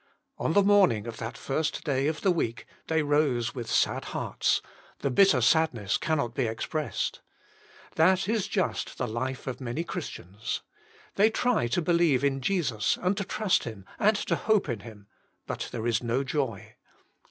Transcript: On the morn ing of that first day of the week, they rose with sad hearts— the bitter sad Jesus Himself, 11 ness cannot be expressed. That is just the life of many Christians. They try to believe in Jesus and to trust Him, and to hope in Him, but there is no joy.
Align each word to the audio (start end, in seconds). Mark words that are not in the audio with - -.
On 0.39 0.53
the 0.53 0.63
morn 0.63 0.91
ing 0.91 1.05
of 1.05 1.17
that 1.17 1.37
first 1.37 1.83
day 1.83 2.07
of 2.07 2.21
the 2.21 2.31
week, 2.31 2.65
they 2.87 3.03
rose 3.03 3.53
with 3.53 3.69
sad 3.69 4.05
hearts— 4.05 4.59
the 5.03 5.11
bitter 5.11 5.41
sad 5.41 5.43
Jesus 5.43 5.51
Himself, 5.51 5.73
11 5.75 5.83
ness 5.83 5.97
cannot 5.97 6.33
be 6.33 6.47
expressed. 6.47 7.21
That 7.97 8.27
is 8.27 8.47
just 8.47 8.97
the 8.97 9.07
life 9.07 9.45
of 9.45 9.61
many 9.61 9.83
Christians. 9.83 10.63
They 11.17 11.29
try 11.29 11.67
to 11.67 11.83
believe 11.83 12.23
in 12.23 12.41
Jesus 12.41 12.97
and 12.99 13.15
to 13.15 13.23
trust 13.23 13.65
Him, 13.65 13.85
and 13.99 14.17
to 14.17 14.35
hope 14.35 14.67
in 14.67 14.79
Him, 14.79 15.05
but 15.45 15.69
there 15.71 15.85
is 15.85 16.01
no 16.01 16.23
joy. 16.23 16.77